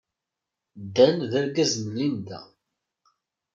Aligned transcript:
Dan 0.95 1.15
d 1.31 1.33
argaz 1.41 1.73
n 1.83 1.87
Linda. 1.97 2.41